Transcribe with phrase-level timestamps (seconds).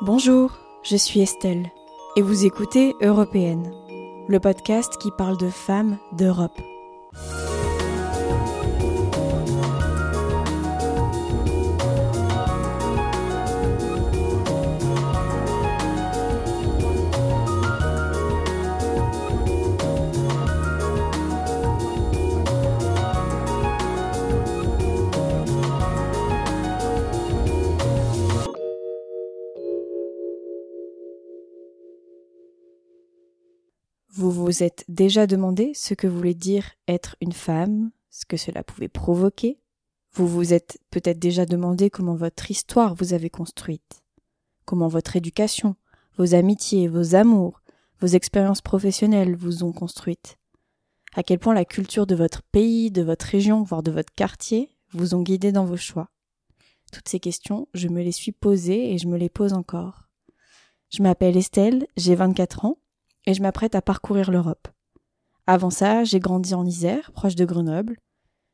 [0.00, 0.52] Bonjour,
[0.84, 1.72] je suis Estelle
[2.14, 3.72] et vous écoutez Européenne,
[4.28, 6.60] le podcast qui parle de femmes d'Europe.
[34.18, 38.64] Vous vous êtes déjà demandé ce que voulait dire être une femme, ce que cela
[38.64, 39.60] pouvait provoquer
[40.12, 44.02] Vous vous êtes peut-être déjà demandé comment votre histoire vous avait construite,
[44.64, 45.76] comment votre éducation,
[46.16, 47.62] vos amitiés, vos amours,
[48.00, 50.36] vos expériences professionnelles vous ont construite,
[51.14, 54.68] à quel point la culture de votre pays, de votre région, voire de votre quartier
[54.90, 56.10] vous ont guidé dans vos choix.
[56.92, 60.08] Toutes ces questions, je me les suis posées et je me les pose encore.
[60.90, 62.78] Je m'appelle Estelle, j'ai 24 ans,
[63.28, 64.68] et je m'apprête à parcourir l'Europe.
[65.46, 67.98] Avant ça, j'ai grandi en Isère, proche de Grenoble.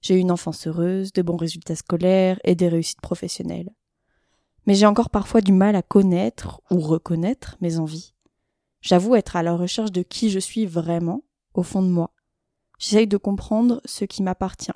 [0.00, 3.68] J'ai eu une enfance heureuse, de bons résultats scolaires et des réussites professionnelles.
[4.66, 8.14] Mais j'ai encore parfois du mal à connaître ou reconnaître mes envies.
[8.80, 12.14] J'avoue être à la recherche de qui je suis vraiment, au fond de moi.
[12.78, 14.72] J'essaye de comprendre ce qui m'appartient,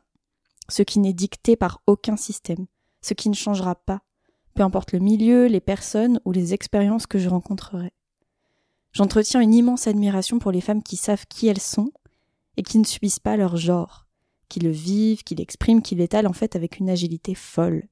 [0.69, 2.67] ce qui n'est dicté par aucun système,
[3.01, 4.03] ce qui ne changera pas,
[4.55, 7.96] peu importe le milieu, les personnes ou les expériences que je rencontrerai.
[8.97, 11.93] J'entretiens une immense admiration pour les femmes qui savent qui elles sont
[12.57, 14.07] et qui ne subissent pas leur genre,
[14.49, 17.91] qui le vivent, qui l'expriment, qui l'étalent en fait avec une agilité folle.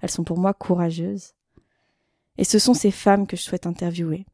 [0.00, 1.34] Elles sont pour moi courageuses.
[2.38, 4.26] Et ce sont ces femmes que je souhaite interviewer.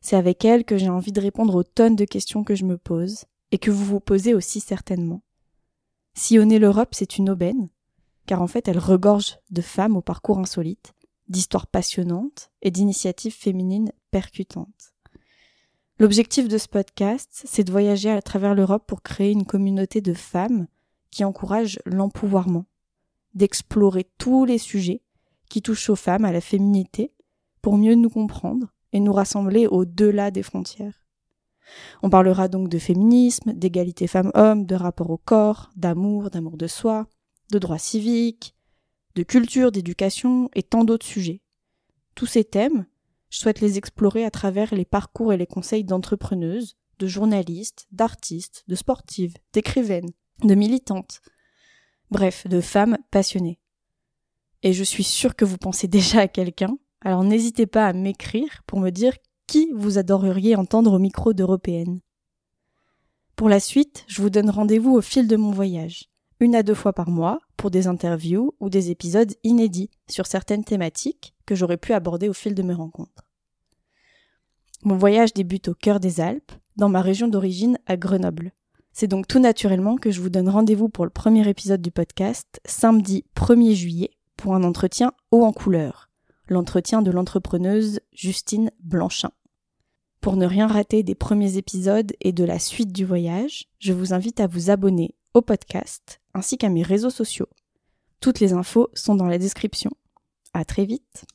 [0.00, 2.76] C'est avec elles que j'ai envie de répondre aux tonnes de questions que je me
[2.76, 5.22] pose et que vous vous posez aussi certainement.
[6.14, 7.68] Sillonner l'Europe, c'est une aubaine,
[8.26, 10.92] car en fait elle regorge de femmes au parcours insolite,
[11.28, 14.95] d'histoires passionnantes et d'initiatives féminines percutantes.
[15.98, 20.12] L'objectif de ce podcast, c'est de voyager à travers l'Europe pour créer une communauté de
[20.12, 20.66] femmes
[21.10, 22.66] qui encouragent l'empouvoirment,
[23.32, 25.00] d'explorer tous les sujets
[25.48, 27.12] qui touchent aux femmes, à la féminité,
[27.62, 31.02] pour mieux nous comprendre et nous rassembler au-delà des frontières.
[32.02, 37.06] On parlera donc de féminisme, d'égalité femmes-hommes, de rapport au corps, d'amour, d'amour de soi,
[37.50, 38.54] de droits civiques,
[39.14, 41.40] de culture, d'éducation et tant d'autres sujets.
[42.14, 42.84] Tous ces thèmes,
[43.30, 48.64] je souhaite les explorer à travers les parcours et les conseils d'entrepreneuses, de journalistes, d'artistes,
[48.68, 50.10] de sportives, d'écrivaines,
[50.42, 51.20] de militantes,
[52.10, 53.58] bref, de femmes passionnées.
[54.62, 58.62] Et je suis sûre que vous pensez déjà à quelqu'un, alors n'hésitez pas à m'écrire
[58.66, 59.14] pour me dire
[59.46, 62.00] qui vous adoreriez entendre au micro d'Européenne.
[63.36, 66.10] Pour la suite, je vous donne rendez-vous au fil de mon voyage,
[66.40, 70.64] une à deux fois par mois, pour des interviews ou des épisodes inédits sur certaines
[70.64, 73.26] thématiques que j'aurais pu aborder au fil de mes rencontres.
[74.82, 78.52] Mon voyage débute au cœur des Alpes, dans ma région d'origine à Grenoble.
[78.92, 82.60] C'est donc tout naturellement que je vous donne rendez-vous pour le premier épisode du podcast,
[82.64, 86.08] samedi 1er juillet, pour un entretien haut en couleur,
[86.48, 89.32] l'entretien de l'entrepreneuse Justine Blanchin.
[90.20, 94.12] Pour ne rien rater des premiers épisodes et de la suite du voyage, je vous
[94.12, 97.48] invite à vous abonner au podcast ainsi qu'à mes réseaux sociaux.
[98.20, 99.90] Toutes les infos sont dans la description.
[100.54, 101.26] À très vite!